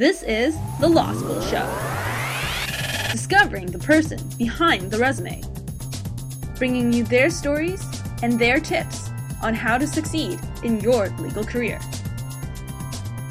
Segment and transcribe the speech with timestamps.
[0.00, 1.68] This is The Law School Show.
[3.12, 5.42] Discovering the person behind the resume.
[6.56, 7.84] Bringing you their stories
[8.22, 9.10] and their tips
[9.42, 11.78] on how to succeed in your legal career.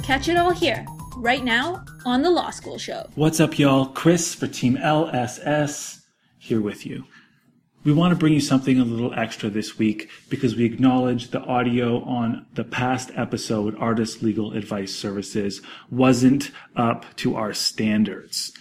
[0.03, 0.85] Catch it all here,
[1.17, 3.09] right now, on The Law School Show.
[3.15, 3.87] What's up, y'all?
[3.87, 6.01] Chris for Team LSS
[6.37, 7.03] here with you.
[7.85, 11.39] We want to bring you something a little extra this week because we acknowledge the
[11.39, 18.51] audio on the past episode, Artist Legal Advice Services, wasn't up to our standards.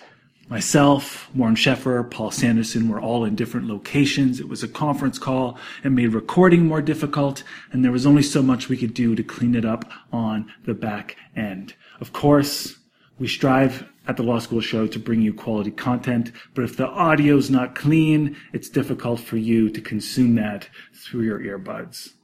[0.48, 4.38] Myself, Warren Sheffer, Paul Sanderson were all in different locations.
[4.38, 5.58] It was a conference call.
[5.82, 7.42] It made recording more difficult,
[7.72, 10.74] and there was only so much we could do to clean it up on the
[10.74, 11.74] back end.
[12.00, 12.77] Of course,
[13.18, 16.86] we strive at the Law School Show to bring you quality content, but if the
[16.86, 22.14] audio's not clean, it's difficult for you to consume that through your earbuds.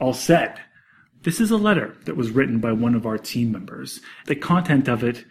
[0.00, 0.60] All said,
[1.22, 4.00] this is a letter that was written by one of our team members.
[4.26, 5.24] The content of it,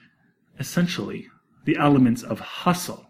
[0.59, 1.27] essentially,
[1.65, 3.05] the elements of hustle,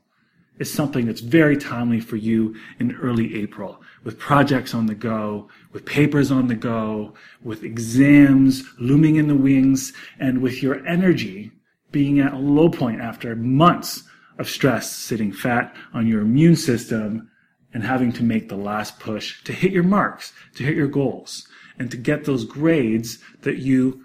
[0.57, 5.49] is something that's very timely for you in early April with projects on the go,
[5.73, 11.51] with papers on the go, with exams looming in the wings, and with your energy
[11.95, 14.03] being at a low point after months
[14.37, 17.31] of stress sitting fat on your immune system
[17.73, 21.47] and having to make the last push to hit your marks, to hit your goals,
[21.79, 24.03] and to get those grades that you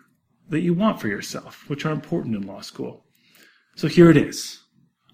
[0.51, 3.07] that you want for yourself, which are important in law school.
[3.75, 4.61] So here it is.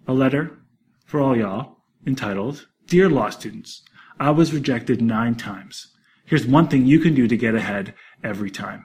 [0.06, 0.58] A letter
[1.06, 3.82] for all y'all entitled Dear Law Students,
[4.20, 5.96] I was rejected nine times.
[6.26, 8.84] Here's one thing you can do to get ahead every time.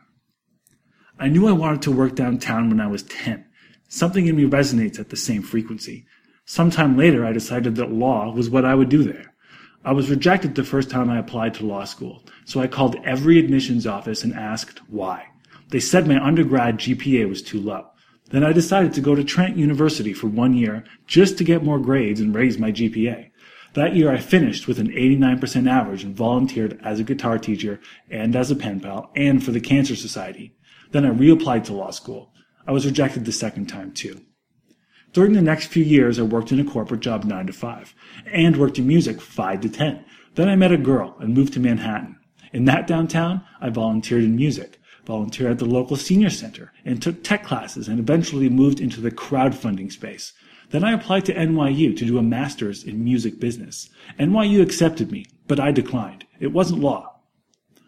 [1.19, 3.47] I knew I wanted to work downtown when I was 10.
[3.93, 6.05] Something in me resonates at the same frequency.
[6.45, 9.33] Sometime later, I decided that law was what I would do there.
[9.83, 13.37] I was rejected the first time I applied to law school, so I called every
[13.37, 15.27] admissions office and asked why.
[15.71, 17.87] They said my undergrad GPA was too low.
[18.29, 21.77] Then I decided to go to Trent University for one year just to get more
[21.77, 23.29] grades and raise my GPA.
[23.73, 28.37] That year I finished with an 89% average and volunteered as a guitar teacher and
[28.37, 30.55] as a pen pal and for the Cancer Society.
[30.91, 32.31] Then I reapplied to law school.
[32.67, 34.21] I was rejected the second time too.
[35.13, 37.95] During the next few years, I worked in a corporate job 9 to 5
[38.27, 40.05] and worked in music 5 to 10.
[40.35, 42.17] Then I met a girl and moved to Manhattan.
[42.53, 47.23] In that downtown, I volunteered in music, volunteered at the local senior center, and took
[47.23, 50.33] tech classes and eventually moved into the crowdfunding space.
[50.69, 53.89] Then I applied to NYU to do a master's in music business.
[54.17, 56.25] NYU accepted me, but I declined.
[56.39, 57.19] It wasn't law.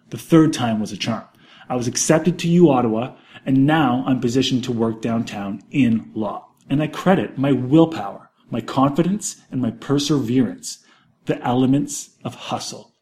[0.10, 1.24] The third time was a charm.
[1.70, 3.16] I was accepted to U Ottawa
[3.46, 6.50] and now I'm positioned to work downtown in law.
[6.70, 10.84] And I credit my willpower, my confidence, and my perseverance,
[11.26, 12.94] the elements of hustle.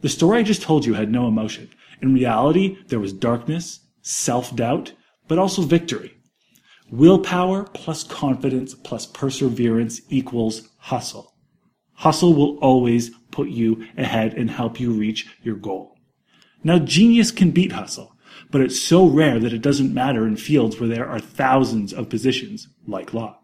[0.00, 1.70] The story I just told you had no emotion.
[2.00, 4.92] In reality, there was darkness, self-doubt,
[5.28, 6.14] but also victory.
[6.90, 11.34] Willpower plus confidence plus perseverance equals hustle.
[11.94, 15.91] Hustle will always put you ahead and help you reach your goal.
[16.64, 18.12] Now, genius can beat hustle
[18.52, 22.10] but it's so rare that it doesn't matter in fields where there are thousands of
[22.10, 23.38] positions, like law.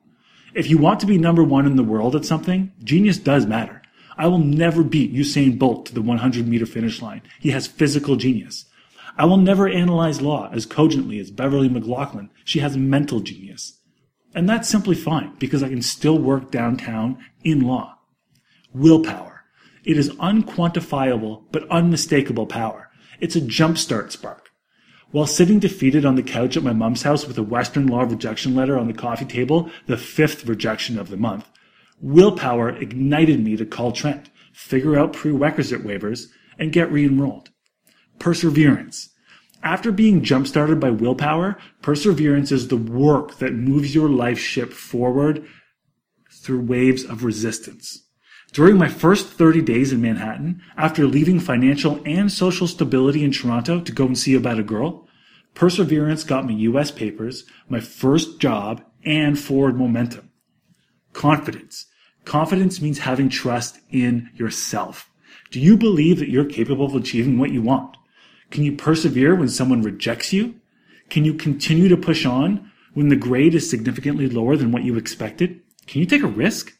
[0.55, 3.83] If you want to be number one in the world at something, genius does matter.
[4.19, 7.23] I will never beat Usain Bolt to the 100 meter finish line.
[7.41, 8.67] He has physical genius.
[9.17, 12.29] I will never analyze law as cogently as Beverley McLachlin.
[12.45, 13.79] She has mental genius.
[14.35, 17.99] And that's simply fine because I can still work downtown in law.
[18.75, 19.45] Willpower.
[19.85, 22.88] It is unquantifiable but unmistakable power.
[23.21, 24.51] It's a jumpstart spark.
[25.11, 28.55] While sitting defeated on the couch at my mom's house with a Western law rejection
[28.55, 31.49] letter on the coffee table, the fifth rejection of the month,
[32.01, 36.27] willpower ignited me to call Trent, figure out prerequisite waivers,
[36.59, 37.51] and get re-enrolled.
[38.19, 39.11] Perseverance.
[39.63, 45.45] After being jump-started by willpower, perseverance is the work that moves your life ship forward
[46.43, 48.08] through waves of resistance.
[48.53, 53.81] During my first 30 days in Manhattan, after leaving financial and social stability in Toronto
[53.81, 55.07] to go and see about a girl,
[55.55, 60.31] perseverance got me US papers, my first job, and forward momentum.
[61.13, 61.87] Confidence.
[62.25, 65.11] Confidence means having trust in yourself.
[65.51, 67.97] Do you believe that you're capable of achieving what you want?
[68.51, 70.55] Can you persevere when someone rejects you?
[71.11, 74.97] Can you continue to push on when the grade is significantly lower than what you
[74.97, 75.61] expected?
[75.87, 76.78] Can you take a risk?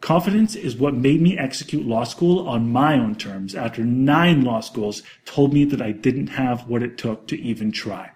[0.00, 4.60] Confidence is what made me execute law school on my own terms after nine law
[4.60, 8.10] schools told me that I didn't have what it took to even try.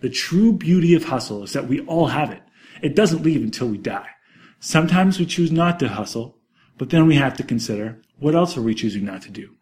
[0.00, 2.42] The true beauty of hustle is that we all have it.
[2.82, 4.08] It doesn't leave until we die.
[4.60, 6.38] Sometimes we choose not to hustle,
[6.78, 9.54] but then we have to consider what else are we choosing not to do.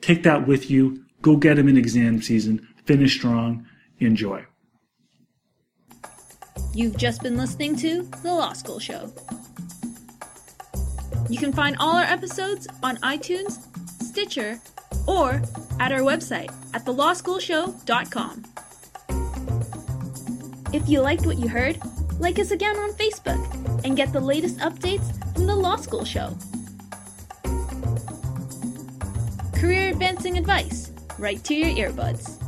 [0.00, 1.04] Take that with you.
[1.22, 2.66] Go get them in exam season.
[2.84, 3.66] Finish strong.
[3.98, 4.44] Enjoy.
[6.74, 9.12] You've just been listening to The Law School Show.
[11.28, 13.58] You can find all our episodes on iTunes,
[14.02, 14.60] Stitcher,
[15.06, 15.42] or
[15.80, 18.44] at our website at thelawschoolshow.com.
[20.72, 21.78] If you liked what you heard,
[22.18, 26.36] like us again on Facebook and get the latest updates from The Law School Show.
[29.54, 32.43] Career advancing advice right to your earbuds.